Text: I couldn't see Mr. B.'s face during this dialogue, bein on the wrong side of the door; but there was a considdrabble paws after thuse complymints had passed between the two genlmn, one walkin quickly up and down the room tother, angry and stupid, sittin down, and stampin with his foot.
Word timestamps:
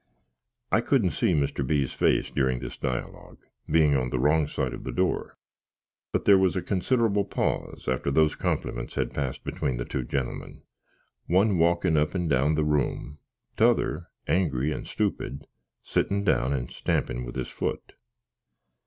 I 0.71 0.81
couldn't 0.81 1.11
see 1.11 1.35
Mr. 1.35 1.63
B.'s 1.63 1.93
face 1.93 2.31
during 2.31 2.57
this 2.57 2.75
dialogue, 2.75 3.37
bein 3.69 3.95
on 3.95 4.09
the 4.09 4.17
wrong 4.17 4.47
side 4.47 4.73
of 4.73 4.83
the 4.83 4.91
door; 4.91 5.37
but 6.11 6.25
there 6.25 6.39
was 6.39 6.55
a 6.55 6.61
considdrabble 6.63 7.29
paws 7.29 7.87
after 7.87 8.11
thuse 8.11 8.35
complymints 8.35 8.95
had 8.95 9.13
passed 9.13 9.43
between 9.43 9.77
the 9.77 9.85
two 9.85 10.03
genlmn, 10.03 10.63
one 11.27 11.59
walkin 11.59 11.93
quickly 11.93 12.01
up 12.01 12.15
and 12.15 12.29
down 12.31 12.55
the 12.55 12.63
room 12.65 13.19
tother, 13.55 14.07
angry 14.25 14.71
and 14.71 14.87
stupid, 14.87 15.45
sittin 15.83 16.23
down, 16.23 16.51
and 16.51 16.71
stampin 16.71 17.23
with 17.23 17.35
his 17.35 17.49
foot. 17.49 17.93